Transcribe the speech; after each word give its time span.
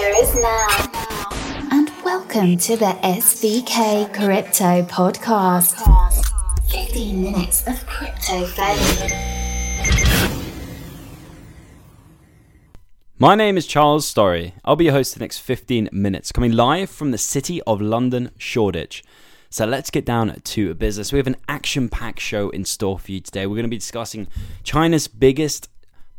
future 0.00 0.14
is 0.22 0.34
now. 0.36 0.66
And 1.72 1.90
welcome 2.04 2.56
to 2.58 2.76
the 2.76 2.96
SVK 3.02 4.12
Crypto 4.14 4.82
Podcast. 4.84 5.76
15 6.70 7.22
minutes 7.22 7.66
of 7.66 7.86
crypto 7.86 8.46
fame. 8.46 9.10
My 13.18 13.34
name 13.34 13.58
is 13.58 13.66
Charles 13.66 14.12
Storry. 14.12 14.52
I'll 14.64 14.76
be 14.76 14.84
your 14.84 14.94
host 14.94 15.12
for 15.12 15.18
the 15.18 15.24
next 15.24 15.38
15 15.40 15.90
minutes, 15.92 16.32
coming 16.32 16.52
live 16.52 16.88
from 16.88 17.10
the 17.10 17.18
city 17.18 17.60
of 17.62 17.80
London, 17.82 18.30
Shoreditch. 18.38 19.04
So 19.50 19.66
let's 19.66 19.90
get 19.90 20.06
down 20.06 20.40
to 20.40 20.74
business. 20.74 21.12
We 21.12 21.18
have 21.18 21.26
an 21.26 21.36
action 21.48 21.88
packed 21.88 22.20
show 22.20 22.50
in 22.50 22.64
store 22.64 22.98
for 22.98 23.12
you 23.12 23.20
today. 23.20 23.46
We're 23.46 23.56
going 23.56 23.64
to 23.64 23.68
be 23.68 23.76
discussing 23.76 24.28
China's 24.62 25.08
biggest 25.08 25.68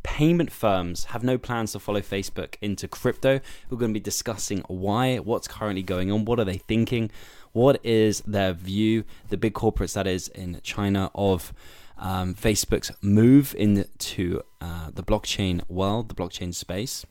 payment 0.04 0.52
firms 0.52 1.06
have 1.06 1.24
no 1.24 1.38
plans 1.38 1.74
to 1.74 1.80
follow 1.80 2.02
Facebook 2.02 2.56
into 2.62 2.88
crypto. 2.88 3.40
We're 3.70 3.78
going 3.78 3.92
to 3.92 4.00
be 4.00 4.04
discussing 4.04 4.64
why, 4.68 5.18
what's 5.18 5.48
currently 5.48 5.84
going 5.84 6.12
on, 6.12 6.26
what 6.26 6.40
are 6.40 6.46
they 6.46 6.58
thinking, 6.58 7.12
what 7.52 7.80
is 7.86 8.22
their 8.22 8.54
view, 8.54 9.04
the 9.30 9.38
big 9.38 9.54
corporates 9.54 9.94
that 9.94 10.08
is 10.08 10.28
in 10.30 10.60
China 10.64 11.12
of 11.14 11.54
um, 11.98 12.34
Facebook's 12.34 12.92
move 13.02 13.56
into 13.58 14.42
uh, 14.60 14.90
the 14.94 15.04
blockchain 15.04 15.62
world, 15.70 16.10
the 16.10 16.16
blockchain 16.16 16.54
space. 16.54 17.06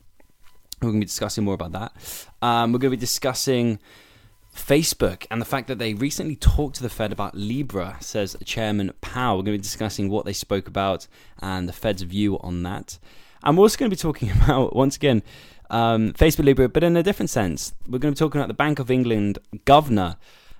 We're 0.81 0.89
going 0.89 0.99
to 1.01 1.05
be 1.05 1.07
discussing 1.07 1.43
more 1.43 1.53
about 1.53 1.71
that. 1.73 2.27
Um, 2.41 2.71
we're 2.71 2.79
going 2.79 2.91
to 2.91 2.97
be 2.97 3.01
discussing 3.01 3.79
Facebook 4.55 5.25
and 5.31 5.41
the 5.41 5.45
fact 5.45 5.67
that 5.67 5.79
they 5.79 5.93
recently 5.93 6.35
talked 6.35 6.75
to 6.75 6.83
the 6.83 6.89
Fed 6.89 7.11
about 7.11 7.35
Libra, 7.35 7.97
says 7.99 8.35
Chairman 8.43 8.91
Powell. 9.01 9.37
We're 9.37 9.43
going 9.43 9.57
to 9.57 9.59
be 9.59 9.63
discussing 9.63 10.09
what 10.09 10.25
they 10.25 10.33
spoke 10.33 10.67
about 10.67 11.07
and 11.39 11.67
the 11.67 11.73
Fed's 11.73 12.01
view 12.01 12.39
on 12.39 12.63
that. 12.63 12.99
And 13.43 13.57
we're 13.57 13.63
also 13.63 13.77
going 13.77 13.89
to 13.89 13.95
be 13.95 14.01
talking 14.01 14.31
about, 14.43 14.75
once 14.75 14.95
again, 14.95 15.23
um, 15.69 16.13
Facebook 16.13 16.45
Libra, 16.45 16.69
but 16.69 16.83
in 16.83 16.97
a 16.97 17.03
different 17.03 17.29
sense. 17.29 17.73
We're 17.87 17.99
going 17.99 18.13
to 18.13 18.19
be 18.19 18.25
talking 18.25 18.39
about 18.39 18.49
the 18.49 18.53
Bank 18.53 18.79
of 18.79 18.91
England 18.91 19.39
governor 19.65 20.17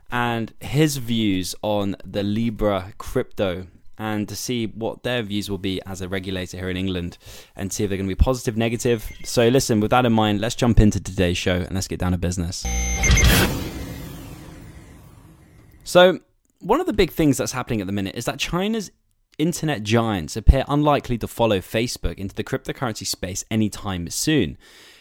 and 0.10 0.54
his 0.60 0.98
views 0.98 1.56
on 1.62 1.96
the 2.06 2.24
Libra 2.24 2.94
crypto 2.98 3.68
and 3.98 4.28
to 4.28 4.36
see 4.36 4.66
what 4.66 5.04
their 5.04 5.22
views 5.22 5.50
will 5.50 5.60
be 5.60 5.80
as 5.86 6.02
a 6.02 6.08
regulator 6.08 6.58
here 6.58 6.70
in 6.70 6.78
England 6.78 7.18
and 7.56 7.72
see 7.72 7.84
if 7.84 7.90
they're 7.90 7.98
going 7.98 8.10
to 8.10 8.16
be 8.16 8.20
positive, 8.20 8.58
negative. 8.58 9.12
So, 9.24 9.48
listen, 9.48 9.80
with 9.80 9.92
that 9.92 10.06
in 10.06 10.14
mind, 10.14 10.42
let's 10.42 10.56
jump 10.56 10.80
into 10.80 11.00
today's 11.00 11.38
show 11.38 11.58
and 11.58 11.74
let's 11.74 11.88
get 11.88 12.00
down 12.00 12.14
to 12.14 12.18
business. 12.18 12.66
So, 15.92 16.22
one 16.62 16.80
of 16.80 16.86
the 16.86 16.94
big 16.94 17.12
things 17.12 17.36
that's 17.36 17.52
happening 17.52 17.82
at 17.82 17.88
the 17.88 17.92
minute 17.92 18.16
is 18.16 18.24
that 18.24 18.40
China's 18.40 18.92
internet 19.38 19.84
giants 19.84 20.38
appear 20.38 20.64
unlikely 20.70 21.18
to 21.18 21.28
follow 21.28 21.60
Facebook 21.60 22.18
into 22.18 22.34
the 22.34 22.46
cryptocurrency 22.46 23.06
space 23.06 23.44
anytime 23.52 24.10
soon, 24.10 24.58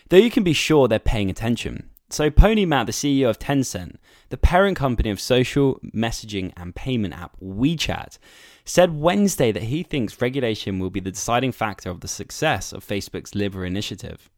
though 0.08 0.16
you 0.16 0.32
can 0.32 0.42
be 0.42 0.52
sure 0.52 0.88
they're 0.88 0.98
paying 0.98 1.30
attention. 1.30 1.91
So, 2.08 2.28
Pony 2.28 2.64
Ma, 2.64 2.82
the 2.82 2.91
CEO 2.91 3.30
of 3.30 3.38
Tencent, 3.38 3.98
the 4.30 4.36
parent 4.36 4.77
company 4.77 5.10
of 5.10 5.20
social 5.20 5.78
messaging 5.94 6.52
and 6.56 6.74
payment 6.74 7.14
app 7.14 7.36
WeChat, 7.41 8.19
said 8.64 8.98
Wednesday 8.98 9.52
that 9.52 9.62
he 9.62 9.84
thinks 9.84 10.20
regulation 10.20 10.80
will 10.80 10.91
be 10.91 10.98
the 10.98 11.12
deciding 11.12 11.52
factor 11.52 11.91
of 11.91 12.00
the 12.00 12.08
success 12.08 12.72
of 12.72 12.84
Facebook's 12.84 13.36
Libra 13.36 13.64
initiative. 13.64 14.28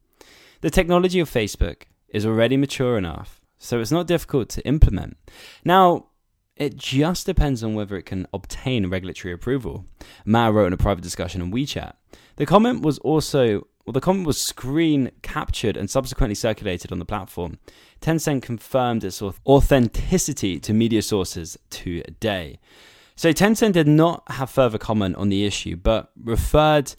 The 0.60 0.68
technology 0.68 1.18
of 1.18 1.30
Facebook 1.30 1.84
is 2.10 2.26
already 2.26 2.58
mature 2.58 2.98
enough, 2.98 3.40
so 3.58 3.80
it's 3.80 3.90
not 3.90 4.06
difficult 4.06 4.50
to 4.50 4.66
implement. 4.66 5.16
Now, 5.64 6.08
it 6.56 6.76
just 6.76 7.26
depends 7.26 7.62
on 7.62 7.74
whether 7.74 7.96
it 7.96 8.06
can 8.06 8.26
obtain 8.32 8.88
regulatory 8.88 9.32
approval. 9.32 9.86
Ma 10.24 10.48
wrote 10.48 10.66
in 10.66 10.72
a 10.72 10.76
private 10.78 11.02
discussion 11.02 11.40
on 11.40 11.52
WeChat. 11.52 11.94
The 12.36 12.46
comment 12.46 12.82
was 12.82 12.98
also 12.98 13.66
well, 13.84 13.92
the 13.92 14.00
comment 14.00 14.26
was 14.26 14.40
screen 14.40 15.10
captured 15.22 15.76
and 15.76 15.90
subsequently 15.90 16.36
circulated 16.36 16.92
on 16.92 17.00
the 17.00 17.04
platform. 17.04 17.58
Tencent 18.00 18.42
confirmed 18.42 19.02
its 19.02 19.20
authenticity 19.20 20.60
to 20.60 20.72
media 20.72 21.02
sources 21.02 21.58
today. 21.68 22.60
So 23.16 23.32
Tencent 23.32 23.72
did 23.72 23.88
not 23.88 24.22
have 24.28 24.50
further 24.50 24.78
comment 24.78 25.16
on 25.16 25.30
the 25.30 25.44
issue, 25.44 25.76
but 25.76 26.12
referred 26.16 26.94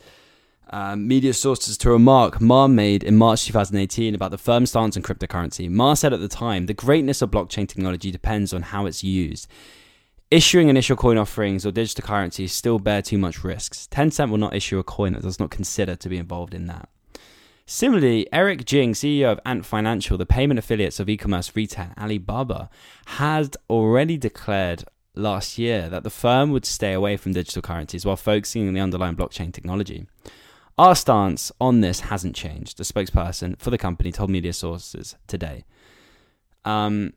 uh, 0.69 0.95
media 0.95 1.33
sources 1.33 1.77
to 1.77 1.89
a 1.89 1.93
remark 1.93 2.41
Ma 2.41 2.67
made 2.67 3.03
in 3.03 3.15
March 3.15 3.45
2018 3.45 4.15
about 4.15 4.31
the 4.31 4.37
firm's 4.37 4.69
stance 4.69 4.97
on 4.97 5.03
cryptocurrency. 5.03 5.69
Ma 5.69 5.93
said 5.93 6.13
at 6.13 6.19
the 6.19 6.27
time, 6.27 6.65
the 6.65 6.73
greatness 6.73 7.21
of 7.21 7.31
blockchain 7.31 7.67
technology 7.67 8.11
depends 8.11 8.53
on 8.53 8.63
how 8.63 8.85
it's 8.85 9.03
used. 9.03 9.47
Issuing 10.31 10.69
initial 10.69 10.95
coin 10.95 11.17
offerings 11.17 11.65
or 11.65 11.71
digital 11.71 12.05
currencies 12.07 12.53
still 12.53 12.79
bear 12.79 13.01
too 13.01 13.19
much 13.19 13.43
risks. 13.43 13.87
Tencent 13.91 14.31
will 14.31 14.37
not 14.37 14.55
issue 14.55 14.79
a 14.79 14.83
coin 14.83 15.13
that 15.13 15.21
does 15.21 15.39
not 15.39 15.51
consider 15.51 15.95
to 15.95 16.09
be 16.09 16.17
involved 16.17 16.53
in 16.53 16.65
that. 16.67 16.89
Similarly, 17.65 18.27
Eric 18.33 18.65
Jing, 18.65 18.93
CEO 18.93 19.31
of 19.31 19.39
Ant 19.45 19.65
Financial, 19.65 20.17
the 20.17 20.25
payment 20.25 20.57
affiliates 20.57 20.99
of 20.99 21.07
e-commerce 21.07 21.55
retail 21.55 21.91
Alibaba, 21.97 22.69
had 23.05 23.55
already 23.69 24.17
declared 24.17 24.83
last 25.15 25.57
year 25.57 25.89
that 25.89 26.03
the 26.03 26.09
firm 26.09 26.51
would 26.51 26.65
stay 26.65 26.93
away 26.93 27.15
from 27.15 27.33
digital 27.33 27.61
currencies 27.61 28.05
while 28.05 28.15
focusing 28.15 28.67
on 28.67 28.73
the 28.73 28.81
underlying 28.81 29.15
blockchain 29.15 29.53
technology. 29.53 30.07
Our 30.77 30.95
stance 30.95 31.51
on 31.61 31.81
this 31.81 32.01
hasn't 32.01 32.35
changed, 32.35 32.79
a 32.79 32.83
spokesperson 32.83 33.59
for 33.59 33.69
the 33.69 33.77
company 33.77 34.11
told 34.11 34.31
media 34.31 34.53
sources 34.53 35.15
today. 35.27 35.65
Um, 36.65 37.13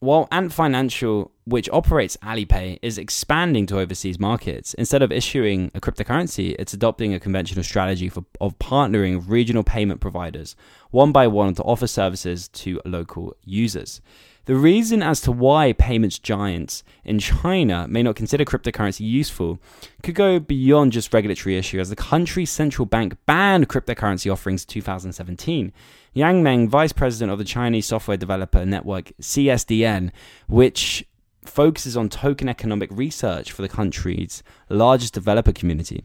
while 0.00 0.28
Ant 0.30 0.52
Financial, 0.52 1.32
which 1.44 1.68
operates 1.70 2.16
Alipay, 2.18 2.78
is 2.82 2.98
expanding 2.98 3.66
to 3.66 3.78
overseas 3.78 4.18
markets, 4.18 4.74
instead 4.74 5.02
of 5.02 5.10
issuing 5.10 5.70
a 5.74 5.80
cryptocurrency, 5.80 6.54
it's 6.58 6.72
adopting 6.72 7.14
a 7.14 7.20
conventional 7.20 7.64
strategy 7.64 8.08
for, 8.08 8.24
of 8.40 8.58
partnering 8.58 9.24
regional 9.28 9.64
payment 9.64 10.00
providers 10.00 10.54
one 10.90 11.12
by 11.12 11.26
one 11.26 11.54
to 11.54 11.62
offer 11.62 11.86
services 11.86 12.48
to 12.48 12.80
local 12.84 13.36
users. 13.44 14.00
The 14.48 14.56
reason 14.56 15.02
as 15.02 15.20
to 15.20 15.30
why 15.30 15.74
payments 15.74 16.18
giants 16.18 16.82
in 17.04 17.18
China 17.18 17.86
may 17.86 18.02
not 18.02 18.16
consider 18.16 18.46
cryptocurrency 18.46 19.06
useful 19.06 19.58
could 20.02 20.14
go 20.14 20.38
beyond 20.40 20.92
just 20.92 21.12
regulatory 21.12 21.58
issue, 21.58 21.78
as 21.78 21.90
the 21.90 21.96
country's 21.96 22.48
central 22.48 22.86
bank 22.86 23.18
banned 23.26 23.68
cryptocurrency 23.68 24.32
offerings 24.32 24.62
in 24.64 24.68
2017. 24.68 25.70
Yang 26.14 26.42
Meng, 26.42 26.66
vice 26.66 26.94
president 26.94 27.30
of 27.30 27.36
the 27.36 27.44
Chinese 27.44 27.84
software 27.84 28.16
developer 28.16 28.64
network 28.64 29.12
CSDN, 29.20 30.12
which 30.46 31.06
focuses 31.44 31.94
on 31.94 32.08
token 32.08 32.48
economic 32.48 32.88
research 32.90 33.52
for 33.52 33.60
the 33.60 33.68
country's 33.68 34.42
largest 34.70 35.12
developer 35.12 35.52
community, 35.52 36.04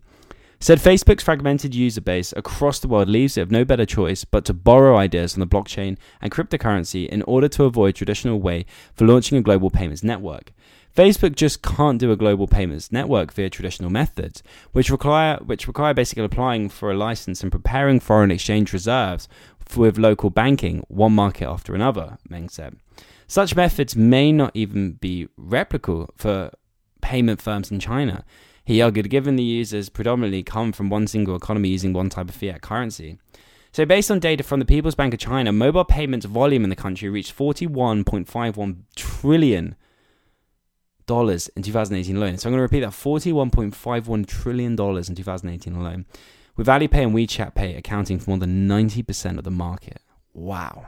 said 0.63 0.79
Facebook's 0.79 1.24
fragmented 1.24 1.75
user 1.75 2.00
base 2.00 2.34
across 2.38 2.79
the 2.79 2.88
world 2.88 3.09
leaves 3.09 3.35
it 3.35 3.41
of 3.41 3.51
no 3.51 3.66
better 3.66 3.85
choice 3.85 4.24
but 4.24 4.46
to 4.46 4.53
borrow 4.53 4.96
ideas 4.96 5.34
from 5.34 5.41
the 5.41 5.46
blockchain 5.46 5.97
and 6.22 6.31
cryptocurrency 6.31 7.06
in 7.06 7.22
order 7.24 7.50
to 7.50 7.66
avoid 7.66 7.94
traditional 7.94 8.40
way 8.40 8.66
for 8.94 9.06
launching 9.06 9.38
a 9.38 9.41
global 9.41 9.69
payments 9.69 10.06
network. 10.06 10.53
Facebook 10.96 11.35
just 11.35 11.62
can't 11.62 12.00
do 12.00 12.13
a 12.13 12.16
global 12.16 12.47
payments 12.47 12.94
network 12.94 13.34
via 13.34 13.50
traditional 13.50 13.90
methods, 13.90 14.41
which 14.72 14.90
require 14.90 15.38
which 15.44 15.68
require 15.68 15.94
basically 15.94 16.24
applying 16.24 16.69
for 16.69 16.90
a 16.90 16.97
license 16.97 17.44
and 17.44 17.51
preparing 17.51 18.00
foreign 18.00 18.31
exchange 18.31 18.72
reserves 18.72 19.28
with 19.75 19.97
local 19.97 20.30
banking, 20.30 20.85
one 20.88 21.13
market 21.13 21.45
after 21.45 21.75
another, 21.75 22.18
Meng 22.30 22.47
said. 22.47 22.78
Such 23.28 23.53
methods 23.53 23.97
may 23.97 24.31
not 24.31 24.51
even 24.53 24.94
be 24.94 25.28
replicable 25.38 26.07
for 26.16 26.51
payment 27.01 27.41
firms 27.41 27.69
in 27.69 27.81
China, 27.81 28.24
he 28.63 28.81
argued, 28.81 29.09
given 29.09 29.35
the 29.35 29.44
users 29.44 29.90
predominantly 29.90 30.44
come 30.44 30.72
from 30.72 30.90
one 30.90 31.07
single 31.07 31.35
economy 31.35 31.69
using 31.69 31.94
one 31.94 32.09
type 32.09 32.29
of 32.29 32.35
fiat 32.35 32.62
currency. 32.62 33.18
So, 33.72 33.85
based 33.85 34.12
on 34.12 34.19
data 34.19 34.44
from 34.44 34.59
the 34.59 34.66
People's 34.66 34.96
Bank 34.96 35.13
of 35.13 35.19
China, 35.19 35.51
mobile 35.51 35.84
payments 35.84 36.25
volume 36.25 36.63
in 36.63 36.69
the 36.69 36.75
country 36.75 37.09
reached 37.09 37.35
41.51 37.35 38.78
trillion 38.96 39.75
dollars 41.06 41.50
in 41.50 41.63
2018 41.63 42.16
alone. 42.16 42.38
So 42.38 42.47
I'm 42.47 42.53
going 42.53 42.59
to 42.59 42.62
repeat 42.62 42.81
that: 42.81 42.91
41.51 42.91 44.28
trillion 44.28 44.75
dollars 44.75 45.09
in 45.09 45.16
2018 45.16 45.75
alone, 45.75 46.06
with 46.56 46.68
Alipay 46.68 47.03
and 47.03 47.13
WeChat 47.13 47.56
Pay 47.56 47.75
accounting 47.75 48.19
for 48.19 48.31
more 48.31 48.40
than 48.40 48.68
90% 48.68 49.38
of 49.38 49.44
the 49.44 49.51
market. 49.51 50.01
Wow! 50.33 50.88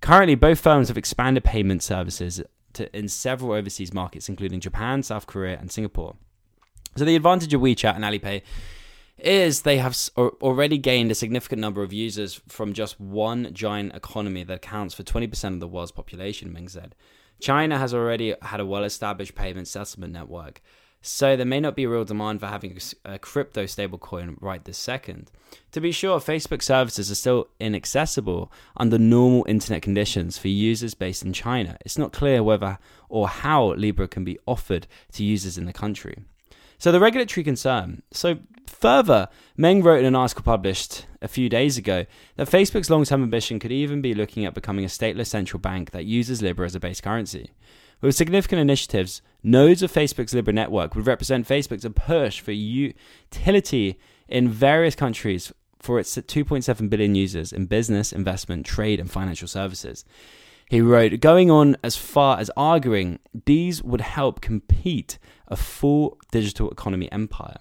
Currently, 0.00 0.34
both 0.34 0.60
firms 0.60 0.88
have 0.88 0.98
expanded 0.98 1.44
payment 1.44 1.82
services 1.82 2.42
to, 2.74 2.94
in 2.96 3.08
several 3.08 3.52
overseas 3.52 3.94
markets, 3.94 4.28
including 4.28 4.60
Japan, 4.60 5.02
South 5.02 5.26
Korea, 5.26 5.58
and 5.58 5.70
Singapore. 5.70 6.16
So 6.98 7.04
the 7.04 7.14
advantage 7.14 7.54
of 7.54 7.60
WeChat 7.60 7.94
and 7.94 8.02
Alipay 8.02 8.42
is 9.18 9.62
they 9.62 9.78
have 9.78 9.96
already 10.16 10.78
gained 10.78 11.12
a 11.12 11.14
significant 11.14 11.60
number 11.60 11.84
of 11.84 11.92
users 11.92 12.40
from 12.48 12.72
just 12.72 12.98
one 12.98 13.54
giant 13.54 13.94
economy 13.94 14.42
that 14.42 14.54
accounts 14.54 14.94
for 14.94 15.04
20% 15.04 15.44
of 15.54 15.60
the 15.60 15.68
world's 15.68 15.92
population, 15.92 16.52
Meng 16.52 16.68
said. 16.68 16.96
China 17.38 17.78
has 17.78 17.94
already 17.94 18.34
had 18.42 18.58
a 18.58 18.66
well 18.66 18.82
established 18.82 19.36
payment 19.36 19.68
settlement 19.68 20.12
network, 20.12 20.60
so 21.00 21.36
there 21.36 21.46
may 21.46 21.60
not 21.60 21.76
be 21.76 21.86
real 21.86 22.04
demand 22.04 22.40
for 22.40 22.46
having 22.46 22.76
a 23.04 23.20
crypto 23.20 23.62
stablecoin 23.62 24.36
right 24.40 24.64
this 24.64 24.76
second. 24.76 25.30
To 25.70 25.80
be 25.80 25.92
sure, 25.92 26.18
Facebook 26.18 26.62
services 26.62 27.12
are 27.12 27.14
still 27.14 27.46
inaccessible 27.60 28.50
under 28.76 28.98
normal 28.98 29.44
internet 29.46 29.82
conditions 29.82 30.36
for 30.36 30.48
users 30.48 30.94
based 30.94 31.22
in 31.22 31.32
China. 31.32 31.78
It's 31.82 31.96
not 31.96 32.12
clear 32.12 32.42
whether 32.42 32.80
or 33.08 33.28
how 33.28 33.74
Libra 33.74 34.08
can 34.08 34.24
be 34.24 34.40
offered 34.46 34.88
to 35.12 35.22
users 35.22 35.56
in 35.56 35.66
the 35.66 35.72
country. 35.72 36.24
So 36.78 36.92
the 36.92 37.00
regulatory 37.00 37.44
concern. 37.44 38.02
So 38.12 38.38
Further, 38.78 39.28
Meng 39.56 39.82
wrote 39.82 40.00
in 40.00 40.04
an 40.04 40.14
article 40.14 40.44
published 40.44 41.06
a 41.20 41.26
few 41.26 41.48
days 41.48 41.76
ago 41.76 42.06
that 42.36 42.48
Facebook's 42.48 42.90
long 42.90 43.04
term 43.04 43.24
ambition 43.24 43.58
could 43.58 43.72
even 43.72 44.00
be 44.00 44.14
looking 44.14 44.44
at 44.44 44.54
becoming 44.54 44.84
a 44.84 44.88
stateless 44.88 45.26
central 45.26 45.58
bank 45.58 45.90
that 45.90 46.04
uses 46.04 46.42
Libra 46.42 46.66
as 46.66 46.76
a 46.76 46.80
base 46.80 47.00
currency. 47.00 47.50
With 48.00 48.14
significant 48.14 48.60
initiatives, 48.60 49.20
nodes 49.42 49.82
of 49.82 49.90
Facebook's 49.90 50.32
Libra 50.32 50.52
network 50.52 50.94
would 50.94 51.08
represent 51.08 51.48
Facebook's 51.48 51.86
push 51.96 52.40
for 52.40 52.52
utility 52.52 53.98
in 54.28 54.48
various 54.48 54.94
countries 54.94 55.52
for 55.80 55.98
its 55.98 56.14
2.7 56.16 56.88
billion 56.88 57.16
users 57.16 57.52
in 57.52 57.66
business, 57.66 58.12
investment, 58.12 58.64
trade, 58.64 59.00
and 59.00 59.10
financial 59.10 59.48
services. 59.48 60.04
He 60.68 60.82
wrote, 60.82 61.20
going 61.20 61.50
on 61.50 61.76
as 61.82 61.96
far 61.96 62.38
as 62.38 62.50
arguing 62.56 63.20
these 63.46 63.82
would 63.82 64.02
help 64.02 64.42
compete 64.42 65.18
a 65.46 65.56
full 65.56 66.18
digital 66.30 66.70
economy 66.70 67.10
empire. 67.10 67.56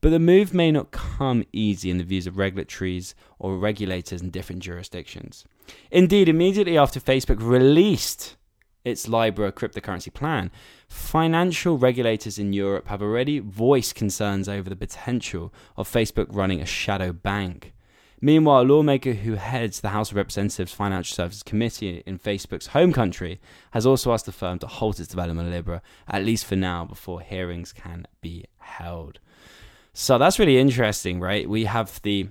But 0.00 0.10
the 0.10 0.20
move 0.20 0.54
may 0.54 0.70
not 0.70 0.92
come 0.92 1.44
easy 1.52 1.90
in 1.90 1.98
the 1.98 2.04
views 2.04 2.26
of 2.26 2.34
regulatories 2.34 3.14
or 3.38 3.58
regulators 3.58 4.20
in 4.20 4.30
different 4.30 4.62
jurisdictions. 4.62 5.44
Indeed, 5.90 6.28
immediately 6.28 6.78
after 6.78 7.00
Facebook 7.00 7.38
released 7.40 8.36
its 8.84 9.08
Libra 9.08 9.50
cryptocurrency 9.50 10.12
plan, 10.12 10.50
financial 10.88 11.78
regulators 11.78 12.38
in 12.38 12.52
Europe 12.52 12.86
have 12.88 13.02
already 13.02 13.38
voiced 13.38 13.94
concerns 13.94 14.48
over 14.48 14.68
the 14.68 14.76
potential 14.76 15.52
of 15.76 15.90
Facebook 15.90 16.26
running 16.28 16.60
a 16.60 16.66
shadow 16.66 17.12
bank. 17.12 17.72
Meanwhile, 18.24 18.62
a 18.62 18.64
lawmaker 18.64 19.12
who 19.12 19.34
heads 19.34 19.82
the 19.82 19.90
House 19.90 20.10
of 20.10 20.16
Representatives 20.16 20.72
Financial 20.72 21.14
Services 21.14 21.42
Committee 21.42 22.02
in 22.06 22.18
Facebook's 22.18 22.68
home 22.68 22.90
country 22.90 23.38
has 23.72 23.84
also 23.84 24.14
asked 24.14 24.24
the 24.24 24.32
firm 24.32 24.58
to 24.60 24.66
halt 24.66 24.98
its 24.98 25.10
development 25.10 25.48
of 25.48 25.52
Libra, 25.52 25.82
at 26.08 26.24
least 26.24 26.46
for 26.46 26.56
now, 26.56 26.86
before 26.86 27.20
hearings 27.20 27.70
can 27.70 28.06
be 28.22 28.46
held. 28.60 29.18
So 29.92 30.16
that's 30.16 30.38
really 30.38 30.56
interesting, 30.56 31.20
right? 31.20 31.46
We 31.46 31.66
have 31.66 32.00
the 32.00 32.28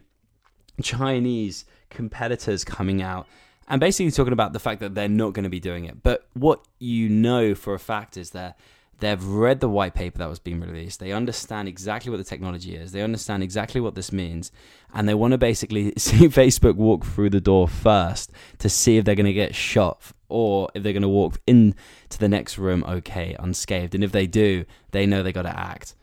Chinese 0.81 1.65
competitors 1.91 2.65
coming 2.65 3.03
out 3.03 3.27
and 3.67 3.79
basically 3.79 4.09
talking 4.09 4.33
about 4.33 4.51
the 4.51 4.59
fact 4.59 4.79
that 4.79 4.95
they're 4.95 5.07
not 5.07 5.33
going 5.33 5.43
to 5.43 5.49
be 5.49 5.59
doing 5.59 5.85
it. 5.85 6.01
But 6.01 6.27
what 6.33 6.65
you 6.79 7.07
know 7.07 7.53
for 7.53 7.75
a 7.75 7.79
fact 7.79 8.17
is 8.17 8.31
that 8.31 8.57
they've 8.99 9.23
read 9.23 9.59
the 9.59 9.69
white 9.69 9.93
paper 9.93 10.19
that 10.19 10.29
was 10.29 10.39
being 10.39 10.59
released. 10.59 10.99
They 10.99 11.11
understand 11.11 11.67
exactly 11.67 12.09
what 12.09 12.17
the 12.17 12.23
technology 12.23 12.75
is. 12.75 12.91
They 12.91 13.01
understand 13.01 13.43
exactly 13.43 13.81
what 13.81 13.95
this 13.95 14.11
means, 14.11 14.51
and 14.93 15.07
they 15.07 15.13
want 15.13 15.31
to 15.31 15.37
basically 15.37 15.93
see 15.97 16.27
Facebook 16.27 16.75
walk 16.75 17.05
through 17.05 17.31
the 17.31 17.41
door 17.41 17.67
first 17.67 18.31
to 18.59 18.69
see 18.69 18.97
if 18.97 19.05
they're 19.05 19.15
going 19.15 19.25
to 19.25 19.33
get 19.33 19.55
shot 19.55 20.01
or 20.29 20.69
if 20.73 20.83
they're 20.83 20.93
going 20.93 21.03
to 21.03 21.09
walk 21.09 21.39
into 21.45 21.75
the 22.19 22.29
next 22.29 22.57
room 22.57 22.83
okay, 22.87 23.35
unscathed. 23.39 23.93
And 23.93 24.03
if 24.03 24.11
they 24.11 24.27
do, 24.27 24.65
they 24.91 25.05
know 25.05 25.21
they 25.21 25.33
got 25.33 25.43
to 25.43 25.59
act. 25.59 25.95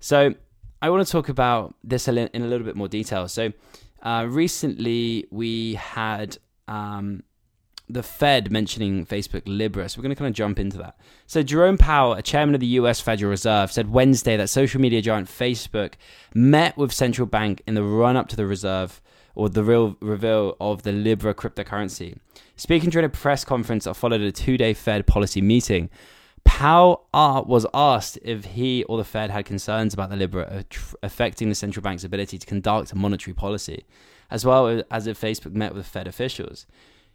So 0.00 0.34
I 0.80 0.90
want 0.90 1.06
to 1.06 1.10
talk 1.10 1.28
about 1.28 1.74
this 1.82 2.08
in 2.08 2.18
a 2.18 2.46
little 2.46 2.64
bit 2.64 2.76
more 2.76 2.88
detail. 2.88 3.28
So. 3.28 3.52
Uh, 4.02 4.26
recently, 4.28 5.26
we 5.30 5.76
had 5.76 6.36
um, 6.68 7.22
the 7.88 8.02
Fed 8.02 8.50
mentioning 8.50 9.04
Facebook 9.04 9.42
Libra. 9.46 9.88
So 9.88 9.98
we're 9.98 10.04
going 10.04 10.14
to 10.14 10.18
kind 10.18 10.28
of 10.28 10.34
jump 10.34 10.58
into 10.58 10.78
that. 10.78 10.96
So 11.26 11.42
Jerome 11.42 11.76
Powell, 11.76 12.14
a 12.14 12.22
chairman 12.22 12.54
of 12.54 12.60
the 12.60 12.66
US 12.68 13.00
Federal 13.00 13.30
Reserve, 13.30 13.70
said 13.70 13.90
Wednesday 13.90 14.36
that 14.36 14.48
social 14.48 14.80
media 14.80 15.02
giant 15.02 15.28
Facebook 15.28 15.94
met 16.34 16.76
with 16.76 16.92
central 16.92 17.26
bank 17.26 17.62
in 17.66 17.74
the 17.74 17.82
run 17.82 18.16
up 18.16 18.28
to 18.28 18.36
the 18.36 18.46
reserve 18.46 19.02
or 19.34 19.48
the 19.48 19.64
real 19.64 19.96
reveal 20.00 20.56
of 20.60 20.82
the 20.82 20.92
Libra 20.92 21.34
cryptocurrency. 21.34 22.16
Speaking 22.56 22.88
during 22.88 23.06
a 23.06 23.10
press 23.10 23.44
conference 23.44 23.84
that 23.84 23.94
followed 23.94 24.20
a 24.20 24.32
two-day 24.32 24.74
Fed 24.74 25.06
policy 25.06 25.40
meeting, 25.42 25.90
Powell 26.44 27.06
was 27.12 27.66
asked 27.74 28.18
if 28.22 28.44
he 28.44 28.84
or 28.84 28.96
the 28.96 29.04
Fed 29.04 29.30
had 29.30 29.44
concerns 29.44 29.92
about 29.92 30.10
the 30.10 30.16
Libra 30.16 30.64
affecting 31.02 31.48
the 31.48 31.54
central 31.54 31.82
bank's 31.82 32.04
ability 32.04 32.38
to 32.38 32.46
conduct 32.46 32.94
monetary 32.94 33.34
policy 33.34 33.84
as 34.30 34.44
well 34.44 34.82
as 34.90 35.06
if 35.06 35.20
Facebook 35.20 35.52
met 35.52 35.74
with 35.74 35.86
Fed 35.86 36.08
officials. 36.08 36.66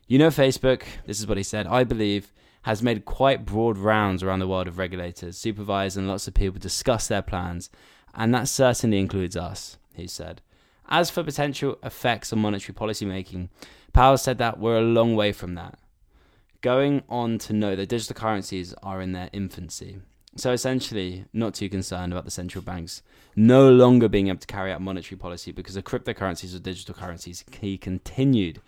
You 0.09 0.17
know, 0.17 0.29
Facebook, 0.29 0.81
this 1.05 1.19
is 1.19 1.27
what 1.27 1.37
he 1.37 1.43
said, 1.43 1.67
I 1.67 1.83
believe, 1.83 2.33
has 2.63 2.81
made 2.81 3.05
quite 3.05 3.45
broad 3.45 3.77
rounds 3.77 4.23
around 4.23 4.39
the 4.39 4.47
world 4.47 4.67
of 4.67 4.79
regulators, 4.79 5.37
supervisors, 5.37 5.97
and 5.97 6.07
lots 6.07 6.27
of 6.27 6.33
people 6.33 6.59
discuss 6.59 7.07
their 7.07 7.21
plans, 7.21 7.69
and 8.15 8.33
that 8.33 8.47
certainly 8.47 8.97
includes 8.97 9.37
us, 9.37 9.77
he 9.93 10.07
said. 10.07 10.41
As 10.87 11.11
for 11.11 11.23
potential 11.23 11.77
effects 11.83 12.33
on 12.33 12.39
monetary 12.39 12.73
policy 12.73 13.05
making, 13.05 13.49
Powell 13.93 14.17
said 14.17 14.39
that 14.39 14.57
we're 14.59 14.79
a 14.79 14.81
long 14.81 15.15
way 15.15 15.31
from 15.31 15.53
that. 15.53 15.77
Going 16.61 17.03
on 17.07 17.37
to 17.37 17.53
note 17.53 17.75
that 17.75 17.89
digital 17.89 18.15
currencies 18.15 18.73
are 18.81 19.01
in 19.01 19.11
their 19.11 19.29
infancy. 19.31 19.99
So 20.35 20.53
essentially, 20.53 21.25
not 21.33 21.53
too 21.53 21.69
concerned 21.69 22.13
about 22.13 22.25
the 22.25 22.31
central 22.31 22.63
banks 22.63 23.03
no 23.35 23.69
longer 23.69 24.09
being 24.09 24.29
able 24.29 24.39
to 24.39 24.47
carry 24.47 24.71
out 24.71 24.81
monetary 24.81 25.19
policy 25.19 25.51
because 25.51 25.75
the 25.75 25.83
cryptocurrencies 25.83 26.55
or 26.55 26.59
digital 26.59 26.95
currencies, 26.95 27.45
he 27.61 27.77
continued. 27.77 28.59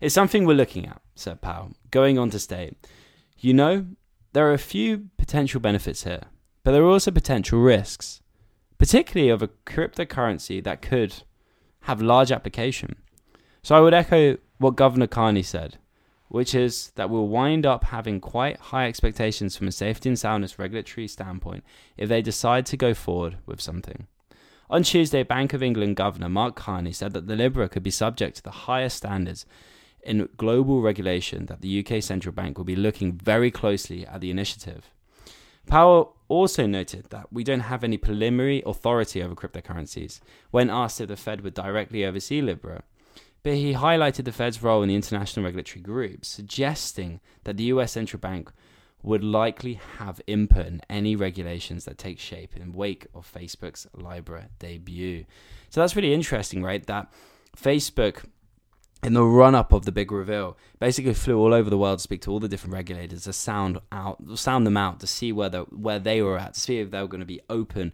It's 0.00 0.14
something 0.14 0.44
we're 0.44 0.54
looking 0.54 0.86
at, 0.86 1.00
said 1.14 1.40
Powell, 1.40 1.72
going 1.90 2.18
on 2.18 2.30
to 2.30 2.38
state, 2.38 2.76
you 3.38 3.52
know, 3.52 3.86
there 4.32 4.48
are 4.48 4.54
a 4.54 4.58
few 4.58 5.08
potential 5.16 5.60
benefits 5.60 6.04
here, 6.04 6.22
but 6.62 6.72
there 6.72 6.82
are 6.82 6.90
also 6.90 7.10
potential 7.10 7.60
risks, 7.60 8.22
particularly 8.78 9.30
of 9.30 9.42
a 9.42 9.48
cryptocurrency 9.66 10.62
that 10.62 10.82
could 10.82 11.22
have 11.82 12.00
large 12.00 12.30
application. 12.30 12.96
So 13.62 13.74
I 13.74 13.80
would 13.80 13.94
echo 13.94 14.36
what 14.58 14.76
Governor 14.76 15.06
Carney 15.06 15.42
said 15.42 15.78
which 16.28 16.54
is 16.54 16.90
that 16.94 17.10
we'll 17.10 17.26
wind 17.26 17.66
up 17.66 17.84
having 17.84 18.20
quite 18.20 18.58
high 18.58 18.86
expectations 18.86 19.56
from 19.56 19.66
a 19.66 19.72
safety 19.72 20.08
and 20.08 20.18
soundness 20.18 20.58
regulatory 20.58 21.08
standpoint 21.08 21.64
if 21.96 22.08
they 22.08 22.22
decide 22.22 22.66
to 22.66 22.76
go 22.76 22.94
forward 22.94 23.38
with 23.46 23.60
something. 23.60 24.06
On 24.70 24.82
Tuesday, 24.82 25.22
Bank 25.22 25.54
of 25.54 25.62
England 25.62 25.96
Governor 25.96 26.28
Mark 26.28 26.54
Carney 26.54 26.92
said 26.92 27.14
that 27.14 27.26
the 27.26 27.36
Libra 27.36 27.68
could 27.68 27.82
be 27.82 27.90
subject 27.90 28.36
to 28.36 28.42
the 28.42 28.50
highest 28.50 28.98
standards 28.98 29.46
in 30.02 30.28
global 30.36 30.80
regulation 30.80 31.46
that 31.46 31.60
the 31.60 31.84
UK 31.84 32.02
central 32.02 32.32
bank 32.32 32.56
will 32.56 32.64
be 32.64 32.76
looking 32.76 33.12
very 33.12 33.50
closely 33.50 34.06
at 34.06 34.20
the 34.20 34.30
initiative. 34.30 34.90
Powell 35.66 36.16
also 36.28 36.66
noted 36.66 37.10
that 37.10 37.32
we 37.32 37.44
don't 37.44 37.60
have 37.60 37.84
any 37.84 37.98
preliminary 37.98 38.62
authority 38.64 39.22
over 39.22 39.34
cryptocurrencies 39.34 40.20
when 40.50 40.70
asked 40.70 41.00
if 41.00 41.08
the 41.08 41.16
Fed 41.16 41.42
would 41.42 41.54
directly 41.54 42.04
oversee 42.04 42.40
Libra 42.40 42.82
but 43.42 43.54
he 43.54 43.74
highlighted 43.74 44.24
the 44.24 44.32
Fed's 44.32 44.62
role 44.62 44.82
in 44.82 44.88
the 44.88 44.94
international 44.94 45.44
regulatory 45.44 45.80
group, 45.80 46.24
suggesting 46.24 47.20
that 47.44 47.56
the 47.56 47.64
US 47.64 47.92
central 47.92 48.20
bank 48.20 48.50
would 49.02 49.22
likely 49.22 49.74
have 49.98 50.20
input 50.26 50.66
in 50.66 50.82
any 50.90 51.14
regulations 51.14 51.84
that 51.84 51.98
take 51.98 52.18
shape 52.18 52.56
in 52.56 52.72
wake 52.72 53.06
of 53.14 53.30
Facebook's 53.32 53.86
Libra 53.94 54.48
debut. 54.58 55.24
So 55.70 55.80
that's 55.80 55.94
really 55.94 56.12
interesting, 56.12 56.62
right? 56.62 56.84
That 56.86 57.12
Facebook 57.56 58.24
in 59.02 59.14
the 59.14 59.22
run 59.22 59.54
up 59.54 59.72
of 59.72 59.84
the 59.84 59.92
big 59.92 60.10
reveal, 60.10 60.56
basically 60.80 61.14
flew 61.14 61.38
all 61.38 61.54
over 61.54 61.70
the 61.70 61.78
world 61.78 61.98
to 61.98 62.02
speak 62.02 62.22
to 62.22 62.30
all 62.30 62.40
the 62.40 62.48
different 62.48 62.74
regulators 62.74 63.24
to 63.24 63.32
sound 63.32 63.78
out, 63.92 64.18
sound 64.34 64.66
them 64.66 64.76
out 64.76 65.00
to 65.00 65.06
see 65.06 65.32
where 65.32 65.50
where 65.50 65.98
they 65.98 66.20
were 66.22 66.38
at, 66.38 66.54
to 66.54 66.60
see 66.60 66.78
if 66.78 66.90
they 66.90 67.00
were 67.00 67.08
going 67.08 67.20
to 67.20 67.26
be 67.26 67.40
open 67.48 67.92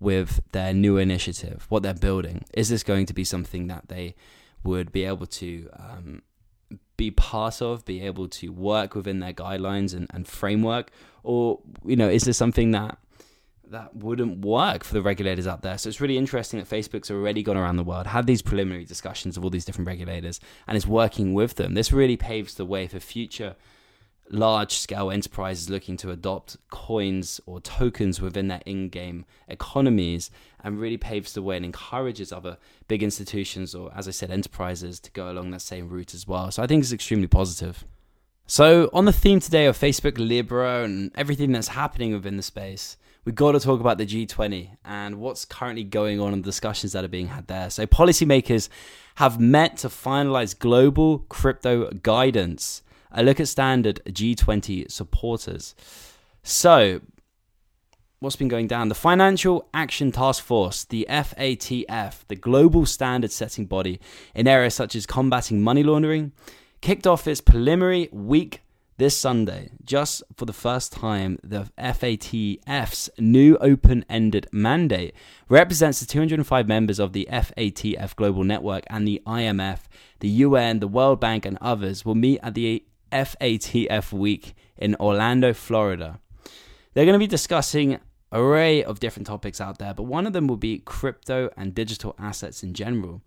with 0.00 0.42
their 0.52 0.72
new 0.72 0.96
initiative, 0.96 1.66
what 1.68 1.82
they're 1.82 1.94
building. 1.94 2.44
Is 2.54 2.68
this 2.68 2.82
going 2.82 3.06
to 3.06 3.14
be 3.14 3.24
something 3.24 3.66
that 3.68 3.88
they 3.88 4.14
would 4.62 4.92
be 4.92 5.04
able 5.04 5.26
to 5.26 5.68
um, 5.72 6.22
be 6.96 7.10
part 7.10 7.60
of, 7.60 7.84
be 7.84 8.02
able 8.02 8.28
to 8.28 8.48
work 8.50 8.94
within 8.94 9.20
their 9.20 9.32
guidelines 9.32 9.94
and, 9.94 10.06
and 10.12 10.26
framework, 10.28 10.90
or 11.22 11.60
you 11.84 11.96
know, 11.96 12.08
is 12.08 12.24
this 12.24 12.36
something 12.36 12.70
that 12.70 12.98
that 13.70 13.96
wouldn't 13.96 14.44
work 14.44 14.84
for 14.84 14.94
the 14.94 15.02
regulators 15.02 15.46
out 15.46 15.62
there. 15.62 15.78
So 15.78 15.88
it's 15.88 16.00
really 16.00 16.18
interesting 16.18 16.60
that 16.60 16.68
Facebook's 16.68 17.10
already 17.10 17.42
gone 17.42 17.56
around 17.56 17.76
the 17.76 17.84
world, 17.84 18.06
had 18.06 18.26
these 18.26 18.42
preliminary 18.42 18.84
discussions 18.84 19.36
of 19.36 19.44
all 19.44 19.50
these 19.50 19.64
different 19.64 19.88
regulators, 19.88 20.40
and 20.66 20.76
is 20.76 20.86
working 20.86 21.34
with 21.34 21.54
them. 21.56 21.74
This 21.74 21.92
really 21.92 22.16
paves 22.16 22.54
the 22.54 22.64
way 22.64 22.86
for 22.86 23.00
future 23.00 23.56
large 24.30 24.72
scale 24.72 25.10
enterprises 25.10 25.68
looking 25.68 25.96
to 25.98 26.10
adopt 26.10 26.56
coins 26.70 27.40
or 27.46 27.60
tokens 27.60 28.20
within 28.20 28.48
their 28.48 28.62
in 28.64 28.88
game 28.88 29.24
economies 29.48 30.30
and 30.62 30.80
really 30.80 30.96
paves 30.96 31.34
the 31.34 31.42
way 31.42 31.56
and 31.56 31.64
encourages 31.64 32.32
other 32.32 32.56
big 32.88 33.02
institutions 33.02 33.74
or, 33.74 33.92
as 33.94 34.08
I 34.08 34.12
said, 34.12 34.30
enterprises 34.30 34.98
to 35.00 35.10
go 35.10 35.30
along 35.30 35.50
that 35.50 35.60
same 35.60 35.88
route 35.88 36.14
as 36.14 36.26
well. 36.26 36.50
So 36.50 36.62
I 36.62 36.66
think 36.66 36.82
it's 36.82 36.92
extremely 36.92 37.26
positive. 37.26 37.84
So, 38.46 38.90
on 38.92 39.06
the 39.06 39.12
theme 39.12 39.40
today 39.40 39.64
of 39.64 39.78
Facebook 39.78 40.18
Libra 40.18 40.84
and 40.84 41.10
everything 41.14 41.52
that's 41.52 41.68
happening 41.68 42.12
within 42.12 42.36
the 42.36 42.42
space, 42.42 42.98
we've 43.24 43.34
got 43.34 43.52
to 43.52 43.60
talk 43.60 43.80
about 43.80 43.98
the 43.98 44.06
G20 44.06 44.76
and 44.84 45.18
what's 45.18 45.44
currently 45.44 45.84
going 45.84 46.20
on 46.20 46.32
and 46.32 46.42
discussions 46.44 46.92
that 46.92 47.04
are 47.04 47.08
being 47.08 47.28
had 47.28 47.46
there. 47.46 47.70
So, 47.70 47.86
policymakers 47.86 48.68
have 49.16 49.38
met 49.40 49.76
to 49.78 49.88
finalize 49.88 50.58
global 50.58 51.20
crypto 51.28 51.90
guidance 51.90 52.82
a 53.14 53.22
look 53.22 53.40
at 53.40 53.48
standard 53.48 54.00
G20 54.06 54.90
supporters. 54.90 55.74
So, 56.42 57.00
what's 58.18 58.36
been 58.36 58.48
going 58.48 58.66
down? 58.66 58.88
The 58.88 58.94
Financial 58.94 59.68
Action 59.72 60.12
Task 60.12 60.42
Force, 60.42 60.84
the 60.84 61.06
FATF, 61.08 62.26
the 62.28 62.36
global 62.36 62.84
standard 62.84 63.30
setting 63.30 63.66
body 63.66 64.00
in 64.34 64.48
areas 64.48 64.74
such 64.74 64.94
as 64.96 65.06
combating 65.06 65.62
money 65.62 65.82
laundering, 65.82 66.32
kicked 66.80 67.06
off 67.06 67.26
its 67.28 67.40
preliminary 67.40 68.08
week 68.12 68.63
this 68.96 69.16
Sunday, 69.16 69.70
just 69.84 70.22
for 70.36 70.44
the 70.44 70.52
first 70.52 70.92
time, 70.92 71.38
the 71.42 71.68
FATF's 71.76 73.10
new 73.18 73.56
open 73.56 74.04
ended 74.08 74.46
mandate 74.52 75.14
represents 75.48 75.98
the 75.98 76.06
205 76.06 76.68
members 76.68 77.00
of 77.00 77.12
the 77.12 77.26
FATF 77.30 78.14
Global 78.14 78.44
Network 78.44 78.84
and 78.88 79.06
the 79.06 79.20
IMF, 79.26 79.80
the 80.20 80.28
UN, 80.28 80.78
the 80.78 80.86
World 80.86 81.18
Bank, 81.18 81.44
and 81.44 81.58
others 81.60 82.04
will 82.04 82.14
meet 82.14 82.38
at 82.42 82.54
the 82.54 82.84
FATF 83.10 84.12
week 84.12 84.54
in 84.76 84.94
Orlando, 85.00 85.52
Florida. 85.52 86.20
They're 86.92 87.04
going 87.04 87.14
to 87.14 87.18
be 87.18 87.26
discussing 87.26 87.98
array 88.30 88.84
of 88.84 89.00
different 89.00 89.26
topics 89.26 89.60
out 89.60 89.78
there, 89.78 89.94
but 89.94 90.04
one 90.04 90.26
of 90.26 90.32
them 90.32 90.46
will 90.46 90.56
be 90.56 90.78
crypto 90.78 91.50
and 91.56 91.74
digital 91.74 92.14
assets 92.18 92.62
in 92.62 92.74
general. 92.74 93.22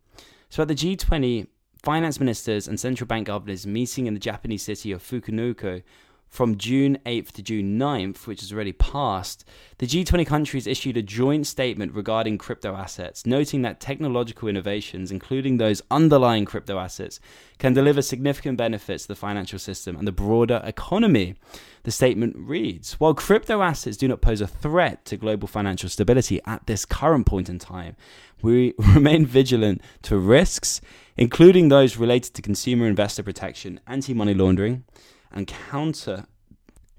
So 0.50 0.62
at 0.62 0.70
the 0.70 0.76
G20, 0.76 1.48
finance 1.84 2.19
ministers 2.19 2.67
and 2.67 2.79
central 2.79 3.07
bank 3.07 3.27
governors 3.27 3.67
meeting 3.67 4.07
in 4.07 4.13
the 4.13 4.19
Japanese 4.19 4.63
city 4.63 4.91
of 4.91 5.01
Fukuoka 5.03 5.84
from 6.29 6.57
June 6.57 6.98
8th 7.05 7.31
to 7.34 7.41
June 7.41 7.79
9th, 7.79 8.27
which 8.27 8.41
has 8.41 8.51
already 8.51 8.74
passed, 8.74 9.46
the 9.77 9.88
G20 9.88 10.25
countries 10.25 10.67
issued 10.67 10.98
a 10.98 11.01
joint 11.01 11.48
statement 11.48 11.93
regarding 11.93 12.38
crypto 12.38 12.75
assets, 12.75 13.25
noting 13.25 13.62
that 13.62 13.79
technological 13.79 14.48
innovations, 14.48 15.12
including 15.12 15.57
those 15.57 15.81
underlying 15.89 16.46
crypto 16.46 16.77
assets, 16.79 17.19
can 17.57 17.74
deliver 17.74 18.01
significant 18.01 18.57
benefits 18.57 19.03
to 19.03 19.10
the 19.10 19.15
financial 19.15 19.57
system 19.57 19.96
and 19.96 20.07
the 20.07 20.12
broader 20.12 20.62
economy. 20.63 21.36
The 21.84 21.91
statement 21.91 22.36
reads 22.38 22.93
While 23.00 23.13
crypto 23.13 23.62
assets 23.62 23.98
do 23.98 24.07
not 24.07 24.22
pose 24.22 24.41
a 24.41 24.48
threat 24.48 25.05
to 25.05 25.17
global 25.17 25.48
financial 25.48 25.89
stability 25.89 26.41
at 26.46 26.67
this 26.67 26.86
current 26.86 27.25
point 27.25 27.50
in 27.50 27.60
time, 27.60 27.96
we 28.41 28.74
remain 28.77 29.25
vigilant 29.25 29.81
to 30.03 30.17
risks, 30.17 30.81
including 31.15 31.69
those 31.69 31.98
related 31.98 32.34
to 32.36 32.41
consumer 32.41 32.86
investor 32.86 33.24
protection, 33.24 33.79
anti 33.88 34.13
money 34.13 34.34
laundering 34.34 34.84
and 35.31 35.48
counter 35.48 36.25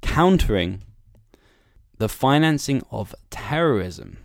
countering 0.02 0.82
the 1.98 2.08
financing 2.08 2.82
of 2.90 3.14
terrorism. 3.30 4.18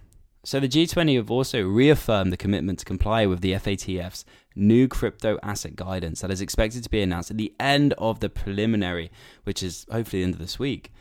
So 0.45 0.59
the 0.59 0.67
G20 0.67 1.15
have 1.15 1.31
also 1.31 1.63
reaffirmed 1.63 2.31
the 2.31 2.37
commitment 2.37 2.79
to 2.79 2.85
comply 2.85 3.25
with 3.25 3.41
the 3.41 3.53
FATF's 3.53 4.25
new 4.55 4.87
crypto 4.87 5.39
asset 5.41 5.75
guidance 5.75 6.21
that 6.21 6.31
is 6.31 6.41
expected 6.41 6.83
to 6.83 6.89
be 6.89 7.01
announced 7.01 7.31
at 7.31 7.37
the 7.37 7.53
end 7.59 7.93
of 7.97 8.19
the 8.19 8.29
preliminary, 8.29 9.09
which 9.45 9.63
is 9.63 9.85
hopefully 9.89 10.21
the 10.21 10.25
end 10.25 10.33
of 10.33 10.39
this 10.39 10.59
week. 10.59 10.91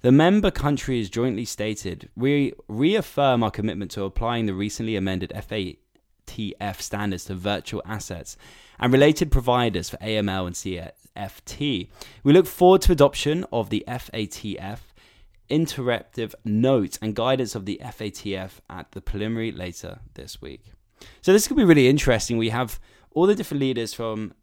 The 0.00 0.10
member 0.10 0.50
countries 0.50 1.08
jointly 1.08 1.44
stated, 1.44 2.08
we 2.16 2.52
reaffirm 2.66 3.44
our 3.44 3.50
commitment 3.50 3.90
to 3.92 4.04
applying 4.04 4.46
the 4.46 4.54
recently 4.54 4.96
amended 4.96 5.32
FATF 5.36 6.80
standards 6.80 7.26
to 7.26 7.34
virtual 7.34 7.82
assets 7.84 8.36
and 8.78 8.92
related 8.92 9.30
providers 9.30 9.88
for 9.88 9.98
AML 9.98 10.46
and 10.46 10.56
FT. 11.20 11.88
We 12.24 12.32
look 12.32 12.46
forward 12.46 12.82
to 12.82 12.92
adoption 12.92 13.44
of 13.52 13.70
the 13.70 13.84
FATF 13.86 14.78
interactive 15.50 16.34
notes 16.44 16.98
and 17.02 17.14
guidance 17.14 17.54
of 17.54 17.66
the 17.66 17.80
FATF 17.82 18.60
at 18.70 18.92
the 18.92 19.00
preliminary 19.00 19.50
later 19.52 19.98
this 20.14 20.40
week. 20.40 20.64
So 21.22 21.32
this 21.32 21.48
could 21.48 21.56
be 21.56 21.64
really 21.64 21.88
interesting. 21.88 22.38
We 22.38 22.50
have 22.50 22.78
all 23.12 23.26
the 23.26 23.34
different 23.34 23.60
leaders 23.60 23.92
from 23.92 24.34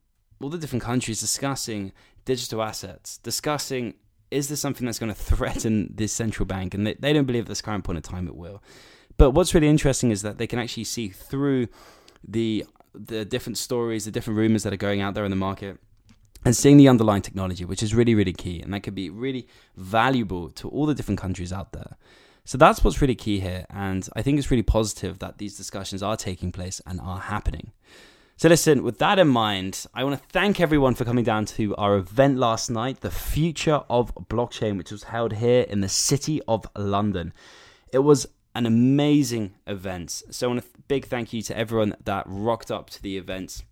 all 0.42 0.50
the 0.50 0.58
different 0.58 0.84
countries 0.84 1.20
discussing 1.20 1.94
digital 2.26 2.62
assets, 2.62 3.18
discussing 3.18 3.96
is 4.30 4.50
this 4.50 4.60
something 4.60 4.86
that's 4.86 5.00
going 5.00 5.14
to 5.14 5.20
threaten 5.20 5.94
this 5.96 6.12
central 6.12 6.46
bank, 6.46 6.74
and 6.74 6.86
they, 6.86 6.94
they 6.96 7.14
don't 7.14 7.26
believe 7.26 7.44
at 7.44 7.48
this 7.48 7.62
current 7.62 7.86
point 7.86 7.98
in 7.98 8.04
time 8.04 8.28
it 8.28 8.36
will. 8.36 8.62
But 9.18 9.32
what's 9.32 9.54
really 9.54 9.70
interesting 9.70 10.12
is 10.12 10.22
that 10.22 10.38
they 10.38 10.48
can 10.48 10.60
actually 10.60 10.84
see 10.84 11.10
through 11.10 11.68
the 12.28 12.66
the 12.94 13.24
different 13.24 13.58
stories, 13.58 14.06
the 14.06 14.12
different 14.12 14.38
rumors 14.38 14.64
that 14.64 14.74
are 14.74 14.78
going 14.78 15.02
out 15.02 15.14
there 15.14 15.24
in 15.24 15.30
the 15.30 15.38
market, 15.38 15.78
and 16.46 16.56
seeing 16.56 16.78
the 16.78 16.88
underlying 16.88 17.22
technology, 17.22 17.66
which 17.66 17.84
is 17.84 17.94
really, 17.94 18.16
really 18.16 18.34
key. 18.34 18.62
And 18.62 18.74
that 18.74 18.82
could 18.82 18.96
be 18.96 19.10
really 19.10 19.48
valuable 19.76 20.50
to 20.52 20.70
all 20.70 20.86
the 20.86 20.96
different 20.96 21.20
countries 21.20 21.52
out 21.52 21.74
there. 21.74 21.98
So 22.46 22.58
that's 22.58 22.84
what's 22.84 23.02
really 23.02 23.16
key 23.16 23.40
here. 23.40 23.66
And 23.70 24.08
I 24.16 24.22
think 24.22 24.40
it's 24.40 24.50
really 24.50 24.64
positive 24.64 25.20
that 25.20 25.38
these 25.38 25.58
discussions 25.58 26.02
are 26.02 26.16
taking 26.16 26.52
place 26.52 26.82
and 26.86 27.02
are 27.02 27.20
happening. 27.20 27.72
So, 28.40 28.50
listen, 28.50 28.84
with 28.84 29.00
that 29.00 29.18
in 29.18 29.30
mind, 29.30 29.88
I 29.96 30.04
want 30.04 30.22
to 30.22 30.28
thank 30.30 30.62
everyone 30.62 30.94
for 30.94 31.04
coming 31.06 31.24
down 31.24 31.46
to 31.58 31.76
our 31.76 31.98
event 31.98 32.38
last 32.38 32.70
night, 32.70 33.02
The 33.02 33.10
Future 33.10 33.82
of 33.90 34.14
Blockchain, 34.14 34.78
which 34.78 34.92
was 34.92 35.06
held 35.06 35.34
here 35.34 35.64
in 35.64 35.82
the 35.82 35.90
City 35.90 36.40
of 36.48 36.68
London. 36.78 37.34
It 37.92 38.00
was 38.00 38.28
an 38.54 38.68
amazing 38.68 39.56
event. 39.66 40.22
So, 40.30 40.46
I 40.46 40.54
want 40.54 40.64
a 40.64 40.82
big 40.88 41.06
thank 41.06 41.34
you 41.34 41.42
to 41.42 41.58
everyone 41.58 41.96
that 42.06 42.26
rocked 42.28 42.70
up 42.70 42.92
to 42.92 43.02
the 43.02 43.18
event. 43.18 43.64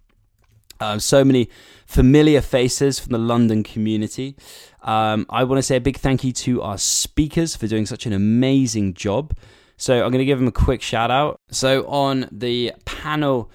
Um, 0.80 1.00
so 1.00 1.24
many 1.24 1.50
familiar 1.86 2.42
faces 2.42 3.00
from 3.00 3.12
the 3.12 3.18
London 3.18 3.64
community. 3.64 4.36
Um, 4.82 5.26
I 5.30 5.44
want 5.44 5.58
to 5.58 5.64
say 5.64 5.78
a 5.78 5.82
big 5.82 5.98
thank 5.98 6.24
you 6.24 6.32
to 6.32 6.62
our 6.62 6.78
speakers 6.78 7.56
for 7.56 7.68
doing 7.68 7.86
such 7.86 8.06
an 8.06 8.14
amazing 8.14 8.94
job. 8.94 9.36
So 9.78 9.94
I'm 10.04 10.12
going 10.12 10.20
to 10.20 10.26
give 10.26 10.40
them 10.40 10.48
a 10.48 10.54
quick 10.54 10.82
shout 10.82 11.12
out. 11.12 11.40
So 11.50 11.88
on 11.88 12.30
the 12.32 12.74
panel 12.86 13.52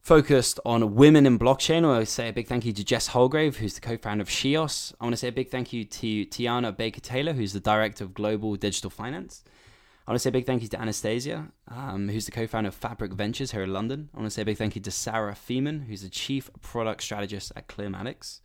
focused 0.00 0.58
on 0.64 0.94
women 0.94 1.26
in 1.26 1.38
blockchain, 1.38 1.84
I 1.84 1.88
want 1.88 2.06
to 2.06 2.12
say 2.12 2.28
a 2.28 2.32
big 2.32 2.48
thank 2.48 2.64
you 2.64 2.72
to 2.72 2.84
Jess 2.84 3.10
Houlgrave, 3.10 3.56
who's 3.56 3.74
the 3.74 3.80
co-founder 3.80 4.22
of 4.22 4.28
Shios. 4.28 4.92
I 5.00 5.04
want 5.04 5.12
to 5.14 5.16
say 5.16 5.28
a 5.28 5.32
big 5.32 5.50
thank 5.50 5.72
you 5.72 5.84
to 5.84 6.26
Tiana 6.26 6.76
Baker 6.76 7.00
Taylor, 7.00 7.32
who's 7.32 7.52
the 7.52 7.60
director 7.60 8.04
of 8.04 8.14
global 8.14 8.56
digital 8.56 8.90
finance. 8.90 9.44
I 10.06 10.10
want 10.10 10.16
to 10.16 10.22
say 10.22 10.30
a 10.30 10.32
big 10.32 10.46
thank 10.46 10.62
you 10.62 10.68
to 10.68 10.80
Anastasia, 10.80 11.46
um, 11.68 12.08
who's 12.08 12.26
the 12.26 12.32
co 12.32 12.48
founder 12.48 12.68
of 12.68 12.74
Fabric 12.74 13.12
Ventures 13.12 13.52
here 13.52 13.62
in 13.62 13.72
London. 13.72 14.08
I 14.12 14.18
want 14.18 14.26
to 14.26 14.34
say 14.34 14.42
a 14.42 14.44
big 14.44 14.58
thank 14.58 14.74
you 14.74 14.82
to 14.82 14.90
Sarah 14.90 15.34
Feeman, 15.34 15.86
who's 15.86 16.02
the 16.02 16.08
chief 16.08 16.50
product 16.60 17.04
strategist 17.04 17.52
at 17.54 17.68
Clearmatics. 17.68 18.40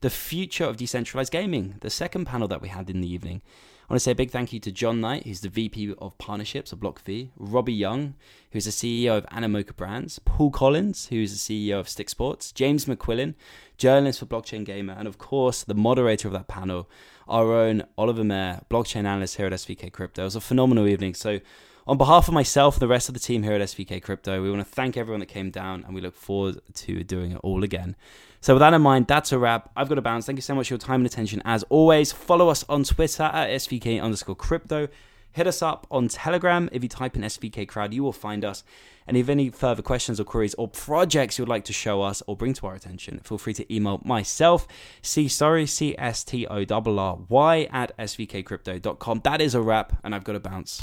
The 0.00 0.08
future 0.08 0.64
of 0.64 0.78
decentralized 0.78 1.30
gaming, 1.30 1.74
the 1.80 1.90
second 1.90 2.24
panel 2.24 2.48
that 2.48 2.62
we 2.62 2.68
had 2.68 2.88
in 2.88 3.02
the 3.02 3.12
evening. 3.12 3.42
I 3.86 3.92
want 3.92 4.00
to 4.00 4.04
say 4.04 4.12
a 4.12 4.14
big 4.14 4.30
thank 4.30 4.54
you 4.54 4.60
to 4.60 4.72
John 4.72 5.02
Knight, 5.02 5.26
who's 5.26 5.42
the 5.42 5.50
VP 5.50 5.94
of 5.98 6.16
Partnerships 6.16 6.72
of 6.72 6.80
BlockV, 6.80 7.28
Robby 7.36 7.74
Yung, 7.74 8.14
who's 8.52 8.64
the 8.64 8.70
CEO 8.70 9.18
of 9.18 9.26
Animoca 9.26 9.76
Brands, 9.76 10.18
Paul 10.20 10.50
Collins, 10.50 11.08
who's 11.08 11.46
the 11.46 11.68
CEO 11.68 11.80
of 11.80 11.88
Stick 11.90 12.08
Sports, 12.08 12.50
James 12.50 12.86
McQuillan, 12.86 13.34
journalist 13.76 14.20
for 14.20 14.26
Blockchain 14.26 14.64
Gamer, 14.64 14.94
and 14.94 15.06
of 15.06 15.18
course, 15.18 15.64
the 15.64 15.74
moderator 15.74 16.26
of 16.28 16.32
that 16.32 16.48
panel, 16.48 16.88
our 17.28 17.52
own 17.52 17.82
Oliver 17.98 18.24
Mayer, 18.24 18.62
blockchain 18.70 19.04
analyst 19.04 19.36
here 19.36 19.44
at 19.44 19.52
SVK 19.52 19.92
Crypto. 19.92 20.22
It 20.22 20.24
was 20.24 20.36
a 20.36 20.40
phenomenal 20.40 20.88
evening. 20.88 21.12
So, 21.12 21.40
on 21.86 21.98
behalf 21.98 22.28
of 22.28 22.34
myself 22.34 22.76
and 22.76 22.82
the 22.82 22.88
rest 22.88 23.08
of 23.08 23.14
the 23.14 23.20
team 23.20 23.42
here 23.42 23.52
at 23.52 23.60
SVK 23.60 24.02
Crypto, 24.02 24.42
we 24.42 24.50
want 24.50 24.66
to 24.66 24.72
thank 24.72 24.96
everyone 24.96 25.20
that 25.20 25.26
came 25.26 25.50
down 25.50 25.84
and 25.84 25.94
we 25.94 26.00
look 26.00 26.14
forward 26.14 26.60
to 26.72 27.04
doing 27.04 27.32
it 27.32 27.40
all 27.42 27.62
again. 27.62 27.94
So, 28.40 28.54
with 28.54 28.60
that 28.60 28.74
in 28.74 28.82
mind, 28.82 29.06
that's 29.06 29.32
a 29.32 29.38
wrap. 29.38 29.70
I've 29.76 29.88
got 29.88 29.98
a 29.98 30.02
bounce. 30.02 30.26
Thank 30.26 30.38
you 30.38 30.42
so 30.42 30.54
much 30.54 30.68
for 30.68 30.74
your 30.74 30.78
time 30.78 31.00
and 31.00 31.06
attention. 31.06 31.42
As 31.44 31.62
always, 31.64 32.12
follow 32.12 32.48
us 32.48 32.64
on 32.68 32.84
Twitter 32.84 33.24
at 33.24 33.48
SVK 33.50 34.02
underscore 34.02 34.36
crypto. 34.36 34.88
Hit 35.34 35.48
us 35.48 35.62
up 35.62 35.86
on 35.90 36.06
Telegram. 36.06 36.68
If 36.70 36.84
you 36.84 36.88
type 36.88 37.16
in 37.16 37.22
SVK 37.22 37.66
Crowd, 37.66 37.92
you 37.92 38.04
will 38.04 38.12
find 38.12 38.44
us. 38.44 38.62
And 39.06 39.16
if 39.16 39.28
any 39.28 39.50
further 39.50 39.82
questions 39.82 40.20
or 40.20 40.24
queries 40.24 40.54
or 40.54 40.68
projects 40.68 41.38
you 41.38 41.42
would 41.42 41.48
like 41.48 41.64
to 41.64 41.72
show 41.72 42.02
us 42.02 42.22
or 42.28 42.36
bring 42.36 42.54
to 42.54 42.68
our 42.68 42.74
attention, 42.76 43.18
feel 43.18 43.36
free 43.36 43.54
to 43.54 43.74
email 43.74 44.00
myself, 44.04 44.68
C 45.02 45.26
sorry, 45.26 45.66
C 45.66 45.96
S 45.98 46.22
T 46.22 46.46
O 46.46 46.64
R 46.70 46.98
R 46.98 47.18
Y 47.28 47.68
at 47.72 47.98
svkcrypto.com. 47.98 49.20
That 49.24 49.40
is 49.40 49.56
a 49.56 49.60
wrap, 49.60 49.98
and 50.04 50.14
I've 50.14 50.24
got 50.24 50.34
to 50.34 50.40
bounce. 50.40 50.80